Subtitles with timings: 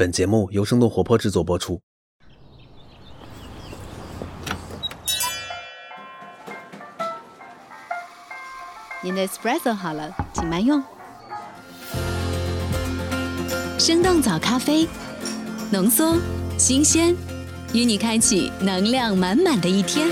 [0.00, 1.78] 本节目由生动活泼制作播出。
[9.02, 10.82] 您的 espresso 好了，请慢用。
[13.78, 14.88] 生动早咖啡，
[15.70, 16.16] 浓缩、
[16.56, 17.14] 新鲜，
[17.74, 20.08] 与你开启能量满满的一天。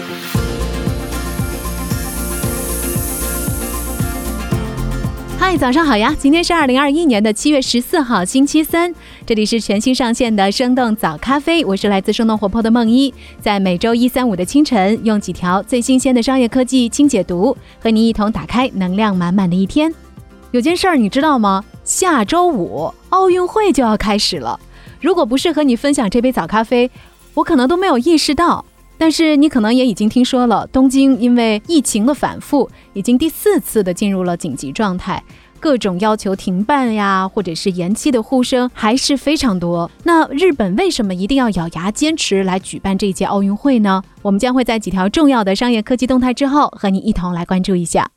[5.41, 6.14] 嗨，早上好呀！
[6.18, 8.93] 今天是二零二一年的七月十四号，星期三。
[9.25, 19.95] 这里是全新上线的生动早咖啡，我是来自生动活泼的梦一，在每周一、三、五的清晨，用几条最新鲜的商业科技轻解读，和你一同打开能量满满的一天。
[20.50, 21.64] 有件事儿你知道吗？
[21.84, 24.59] 下周五奥运会就要开始了。
[25.00, 26.90] 如果不是和你分享这杯早咖啡，
[27.34, 28.64] 我可能都没有意识到。
[28.98, 35.22] 但是你可能也已经听说了，东京因为疫情的反复，已经第四次的进入了紧急状态，
[35.61, 39.89] 各种要求停办呀，或者是延期的呼声还是非常多。
[40.03, 44.03] 那日本为什么一定要咬牙坚持来举办这一届奥运会呢？
[44.20, 48.11] 我们将会在几条重要的商业科技动态之后，和你一同来关注一下。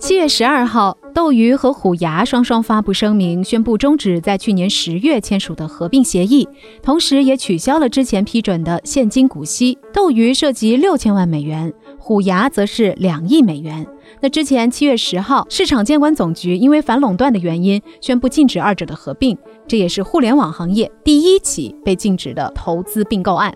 [0.00, 6.48] 七月十二号，斗鱼和虎牙双双发布声明，宣布终止在去年十月签署的合并协议，
[6.82, 9.76] 同时也取消了之前批准的现金股息。
[9.92, 13.86] 斗鱼涉及六千万美元，虎牙则是两亿美元。
[14.22, 19.36] 那之前七月十号，市场监管总局因为反垄断的原因，宣布禁止二者的合并，
[19.68, 23.54] 这也是互联网行业第一起被禁止的投资并购案。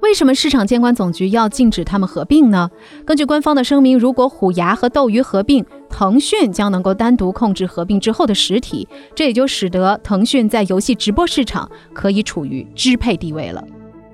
[0.00, 2.70] 为什么市场监管总局要禁止他们合并呢？
[3.04, 13.62] 根据官方的声明，如果虎牙和斗鱼合并，腾讯将能够单独控制合并之后的实体，这也就使得腾讯在游戏直播市场可以处于支配地位了。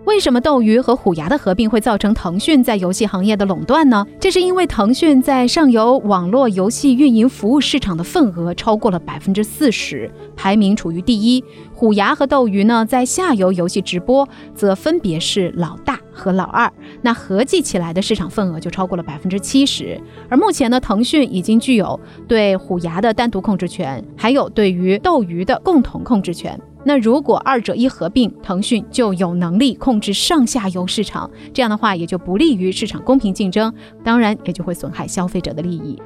[0.04, 4.06] 为什么斗鱼和虎牙的合并会造成腾讯在游戏行业的垄断呢？
[4.20, 11.42] 这是因为腾讯在上游网络游戏运营服务市场的份额超过了百分之四十，排名处于第一。
[11.72, 19.98] 虎牙和斗鱼呢，在下游游戏直播则分别是老大和老二，那合计起来的市场份额就超过了百分之七十。
[20.28, 21.98] 而目前呢，腾讯已经具有
[22.28, 26.60] 对虎牙的单独控制权，还有对于斗鱼的共同控制权。
[26.84, 33.72] 那如果二者一合并，腾讯就有能力控制上下游市场，这样的话也就不利于市场公平竞争，
[34.04, 36.00] 当然也就会损害消费者的利益。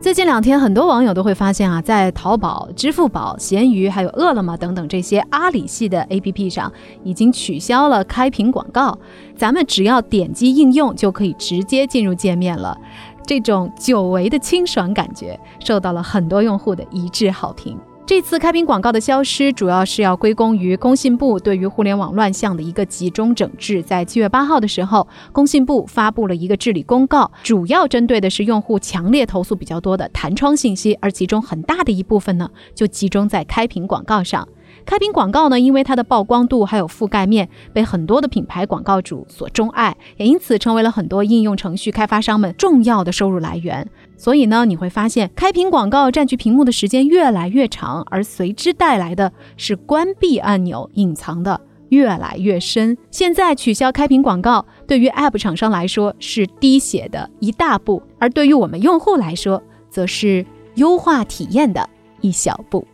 [0.00, 6.70] 最近两天，很多网友都会发现啊，在淘宝、支付宝、闲鱼还有饿了么等等这些阿里系的 APP 上，
[7.02, 8.98] 已经取消了开屏广告，
[9.34, 12.76] 咱们只要点击应用就可以直接进入界面了。
[13.26, 17.78] 这种久违的清爽感觉，受到了很多用户的一致好评。
[18.06, 23.82] 这次开屏广告的消失，主要是要归功于工信部对于互联网乱象的一个集中整治。
[23.82, 34.46] 在七月八号的时候，工信部发布了一个治理公告，主要针对的是用户强烈投诉比较多的弹窗信息，而其中很大的一部分呢，就集中在开屏广告上。
[34.84, 43.88] 开屏广告呢，因为它的曝光度还有覆盖面，被很多的品牌广告主所钟爱，也因此成为了很多应用程序开发商们重要的收入来源。
[44.16, 52.96] 所以呢，你会发现开屏广告占据屏幕的时间越来越长，而随之带来的是关闭按钮隐藏的越来越深。
[53.10, 61.88] 现在取消开屏广告，对于 App 厂商来说是滴血的一大步，而对于我们用户来说，则是优化体验的
[62.20, 62.86] 一小步。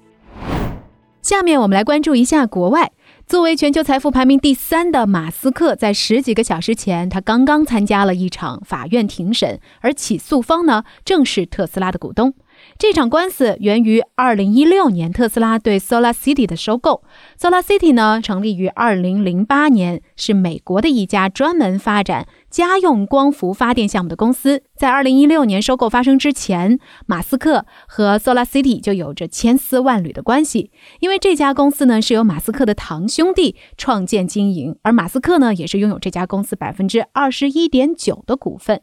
[1.22, 2.90] 下面我们来关注一下国外。
[3.30, 12.34] 作为全球财富排名第三的马斯克，在十几个小时前，他刚刚参加了一场法院庭审，而起诉方呢，正是特斯拉的股东。
[12.76, 17.04] 这场官司源于2016年特斯拉对 Solar City 的收购。
[17.40, 24.64] Solar City 呢，成立于2008年，是美国的一家专门发展家用光伏发电项目的公司。
[24.76, 38.82] 在二零一六年收购发生之前，马斯克和 Solar City 就有着千丝万缕的关系，因为这家公司呢是由马斯克的堂兄弟创建经营，而马斯克呢也是拥有这家公司百分之二十一点九的股份。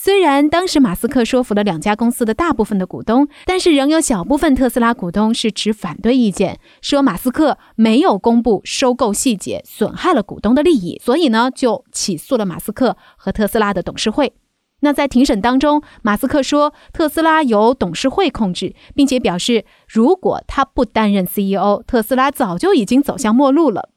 [0.00, 14.34] 虽然当时马斯克说服了两家公司的大部分的股东，但是仍有小部分特斯拉股东是持反对意见，说马斯克没有公布收购细节，损害了股东的利益，所以呢就起诉了马斯克和特斯拉的董事会。
[14.82, 23.88] 那在庭审当中，马斯克说特斯拉由董事会控制，并且表示如果他不担任 CEO，特斯拉早就已经走向末路了。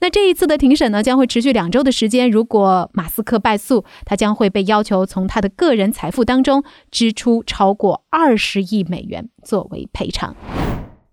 [0.00, 2.30] 那这一次的庭审呢，将会持续两周的时间。
[2.30, 10.34] 如果马斯克败诉，他将会被要求从他的个人财富当中支出超过二十亿美元作为赔偿。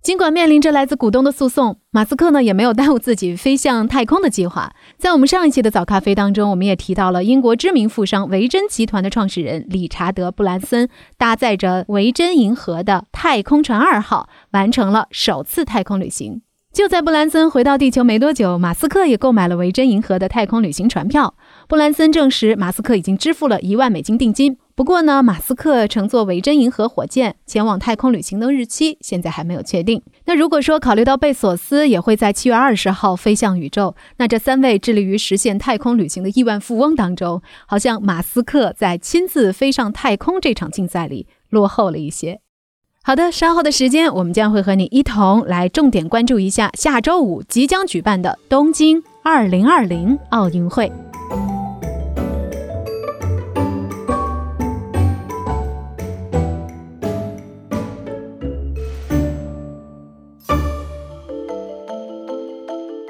[0.02, 4.74] 尽管面临着来自股东的诉讼，马斯克呢也没有耽误自己飞向太空的计划。
[4.98, 16.42] 在我们上一期的早咖啡当中，我们也提到了英国知名富商维珍集团的创始人理查德·布兰森搭载着维珍银河的太空船二号完成了首次太空旅行。
[16.74, 21.36] 就在布兰森回到地球没多久，马斯克也购买了维珍银河的太空旅行船票。
[21.68, 24.58] 布兰森证实，马斯克已经支付了一万美金定金。
[24.74, 30.02] 不过呢，马斯克乘坐维珍银河火箭前往太空旅行的日期现在还没有确定。
[30.26, 42.40] 那如果说考虑到贝索斯也会在七月二十号飞向宇宙，那这三位致力于实现太空旅行的亿万富翁当中，好像马斯克在亲自飞上太空这场竞赛里落后了一些。
[43.06, 50.90] 好的，稍后的时间我们将会和你一同来重点关注一下下周五即将举办的东京二零二零奥运会。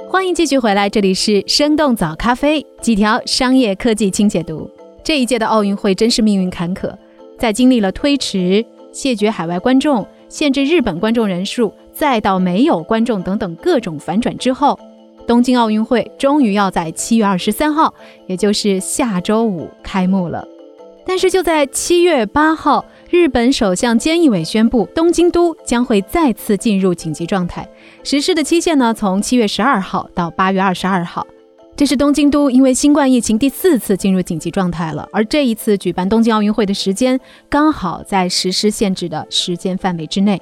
[0.09, 4.67] 欢迎继续回来，这里是生动早咖啡，几条商业科技轻解读。
[5.03, 6.91] 这一届的奥运会真是命运坎坷，
[7.37, 14.79] 在经历了推迟、谢绝海外观众、限制日本观众人数，再到没有观众等等各种反转之后，
[15.27, 17.93] 东京奥运会终于要在七月二十三号，
[18.27, 20.47] 也就是下周五开幕了。
[21.05, 22.85] 但是就在七月八号。
[23.09, 27.69] 日本首相菅义伟宣布，东京都将会再次进入紧急状态，
[28.03, 31.23] 实施的期限呢，从七月十二号到八月二十二号。
[31.75, 40.39] 这是东京都因为新冠疫情第四次进入紧急状态了，而这一次举办东京奥运会的时间刚好在实施限制的时间范围之内。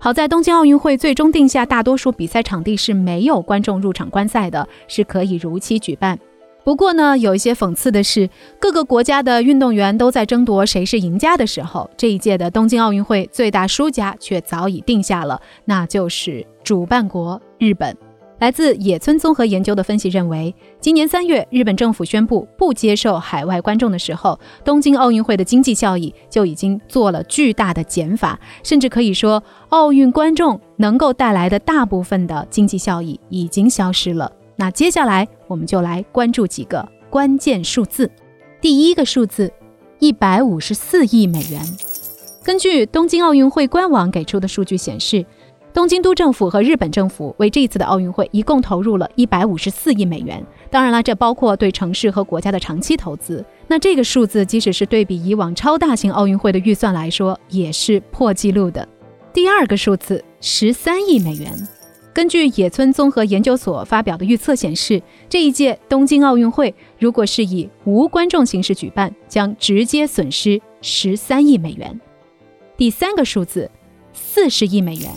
[0.00, 6.18] 好在东京奥运会最终定下，大多数比赛场地是没有观众入场观赛的，是可以如期举办。
[6.64, 8.28] 不过呢，有一些讽刺的是，
[8.58, 17.96] 各个国家的运动员都在争夺谁是赢家的时候，这一届的东京奥运会最大输家却早已定下了，那就是主办国日本。
[18.44, 34.30] 来自野村综合研究的分析认为，今年三月日本政府宣布不接受海外观众的时候，东京奥运会的经济效益就已经做了巨大的减法，甚至可以说，奥运观众能够带来的大部分的经济效益已经消失了。
[34.56, 38.10] 那接下来我们就来关注几个关键数字。
[38.60, 39.50] 第一个数字，
[40.00, 41.62] 一百五十四亿美元。
[42.44, 45.24] 根据东京奥运会官网给出的数据显示，
[45.74, 50.40] 东京都政府和日本政府为这一次的奥运会一共投入了一百五十四亿美元。
[50.70, 53.44] 当然了，这包括对城市和国家的长期投资。
[53.66, 58.88] 那这个数字，即使是对比以往超大型奥运会的预算来说，也是破纪录的。
[59.32, 61.52] 第二个数字，十三亿美元。
[62.12, 72.00] 根据野村综合研究所发表的预测显示，这一届东京奥运会如果是以无观众形式举办，将直接损失十三亿美元。
[72.76, 73.68] 第三个数字，
[74.12, 75.10] 四十亿美元。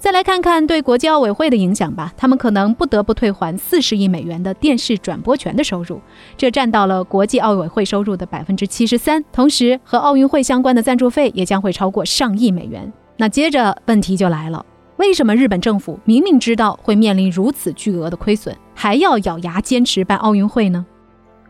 [0.00, 6.00] 再来看看对国际奥委会的影响吧，他们可能不得不退还四十亿美元的电视转播权的收入，
[6.38, 9.22] 这占到了国际奥委会收入的百分之七十三。
[9.30, 12.90] 同时，和奥运会相关的赞助费也将会超过上亿美元。
[13.18, 14.64] 那接着问题就来了。
[14.96, 20.86] 为什么日本政府明明知道会面临如此巨额的亏损，还要咬牙坚持办奥运会呢？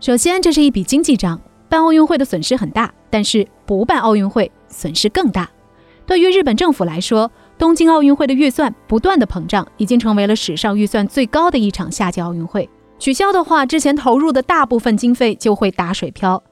[0.00, 5.48] 首先，这是一笔经济账，办奥运会的损失很大，但是不办奥运会损失更大。
[6.06, 7.30] 对于日本政府来说，
[7.60, 12.66] 东京奥运会的预算不断的膨胀，已经成为了史上预算最高的一场夏季奥运会。
[12.98, 16.42] 取消的话，之前投入的大部分经费就会打水漂。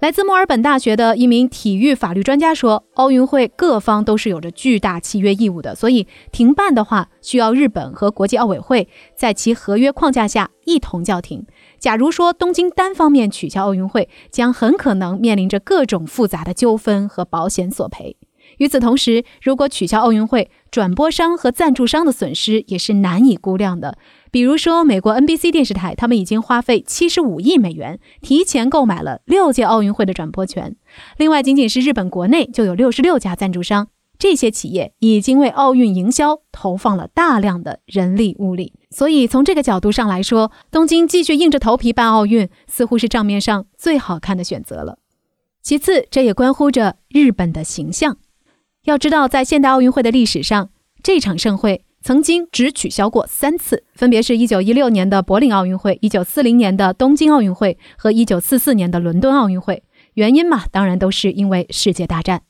[0.00, 11.44] 来自墨尔本大学的一名体育法律专家说：“奥运会各方都是有着巨大契约义务的，所以停办的话，需要日本和国际奥委会在其合约框架下一同叫停。
[11.78, 18.16] 假如说东京单方面取消奥运会，将很可能面临着各种复杂的纠纷和保险索赔。
[18.58, 23.98] 与此同时，如果取消奥运会，转播商和赞助商的损失也是难以估量的。”
[24.32, 30.76] 比如说，美国 NBC 电视台，他们已经花费七十五亿美元提前购买了六届奥运会的转播权。
[31.16, 38.74] 另外，仅仅是日本国内就有六十六家赞助商，这些企业已经为奥运营销投放了大量的人力物力。
[38.90, 44.98] 所以，从这个角度上来说，东京继续硬着头皮办奥运，似乎是账面上最好看的选择了。
[45.62, 48.18] 其次，这也关乎着日本的形象。
[48.86, 50.70] 要知道，在现代奥运会的历史上，
[51.02, 51.82] 这场盛会。
[52.02, 59.82] 曾经只取消过三次，分别是一九一六年的柏林奥运会、一九四零年的东京奥运会和一九四四年的伦敦奥运会。
[60.14, 62.42] 原因嘛，当然都是因为世界大战。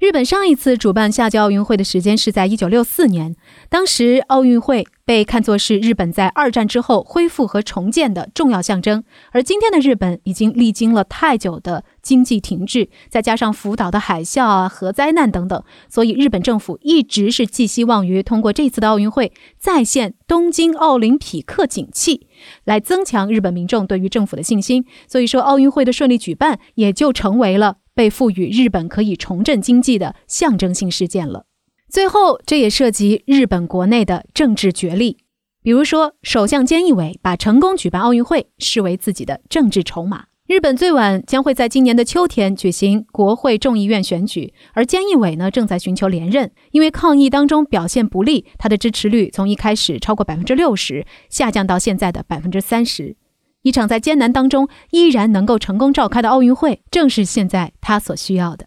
[0.00, 3.36] 日本上一次主办夏季奥运会的时间是在一九六四年，
[3.68, 9.04] 当时奥运会被看作是日本在二战之后恢复和重建的重要象征。
[9.32, 22.26] 而今天的日本已经历经了太久的经济停滞，再加上福岛的海啸啊、核灾难等等，所以日本政府一直是寄希望于通过这次的奥运会再现东京奥林匹克景气，
[22.64, 24.86] 来增强日本民众对于政府的信心。
[25.06, 27.76] 所以说，奥运会的顺利举办也就成为了。
[28.00, 31.44] 被赋予日本可以重振经济的象征性事件了。
[31.86, 35.18] 最后，这也涉及日本国内的政治角力。
[35.62, 40.24] 比如说，首相菅义伟把成功举办奥运会视为自己的政治筹码。
[40.48, 46.50] 日本最晚将会在今年的秋天举行国会众议院选举，而菅义伟呢正在寻求连任。
[46.70, 53.14] 因为抗议当中表现不利，他的支持率从一开始超过百分之六十，下降到现在的百分之三十。
[53.62, 58.66] 一场在艰难当中依然能够成功召开的奥运会，正是现在他所需要的。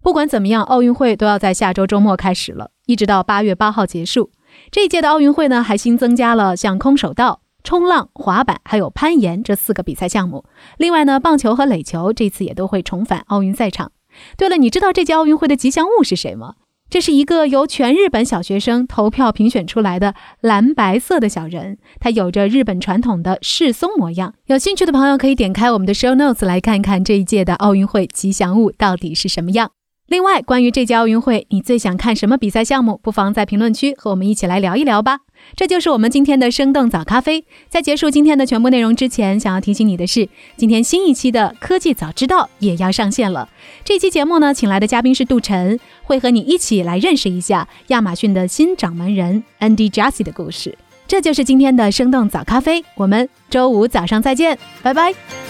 [0.00, 4.30] 不管怎么样，奥运会都要在下周周末开始了，一直到八月八号结束。
[4.70, 10.44] 这一届的奥运会呢，还新增加了像空手道、冲浪、滑板还有攀岩这四个比赛项目。
[10.78, 13.90] 另外呢，棒球和垒球这次也都会重返奥运赛场。
[14.36, 16.54] 对了，你知道这届奥运会的吉祥物是谁吗？
[16.90, 24.34] 这是一个由全日本小学生投票评选出来的蓝白色的小人，他有着日本传统的世松模样。
[24.46, 29.70] 有兴趣的朋友可以点开我们的 show notes 来看看这一届的奥运会吉祥物到底是什么样。
[30.08, 32.98] 另外，关于这届奥运会，你最想看什么比赛项目？
[33.02, 35.20] 不妨在评论区和我们一起来聊一聊吧。
[35.54, 37.44] 这就是我们今天的生动早咖啡。
[37.68, 43.50] 在结束今天的全部内容之前，想要提醒你的是，今天新一期的科技早知道也要上线了。
[43.84, 50.76] 这期节目呢，请来的嘉宾是杜晨，会和你一起来认识一下亚马逊的新掌门人 Andy Jassy 的故事。
[51.06, 55.47] 这就是今天的生动早咖啡，我们周五早上再见，拜拜。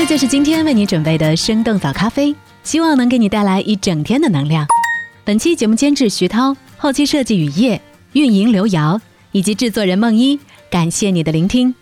[0.00, 4.66] 这就是今天为你准备的生动早咖啡，希望能给你带来一整天的能量。
[5.26, 7.78] 本期节目监制徐涛，后期设计雨夜，
[8.14, 8.98] 运营刘瑶，
[9.30, 10.40] 以及制作人梦一。
[10.70, 11.74] 感谢你的聆听。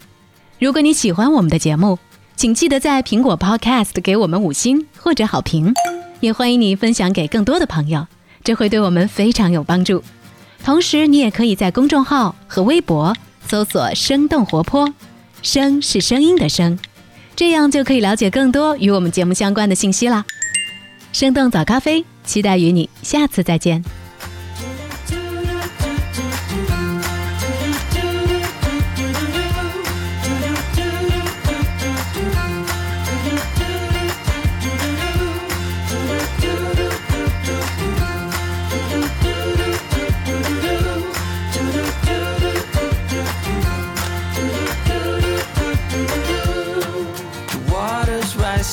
[0.59, 1.97] 如果你喜欢我们的节目，
[2.35, 5.73] 请记得在苹果 Podcast 给我们五星或者好评，
[6.19, 8.05] 也欢迎你分享给更多的朋友，
[8.43, 10.03] 这会对我们非常有帮助。
[10.65, 13.15] 同时，你也可以在公众号和微博
[13.47, 14.93] 搜索“生动活泼”，
[15.41, 16.77] 声是声音的声。
[17.39, 20.25] 这样就可以了解更多与我们节目相关的信息啦！
[21.13, 23.81] 生动早咖啡，期待与你下次再见。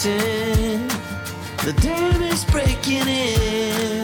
[0.03, 3.94] The dam is breaking in.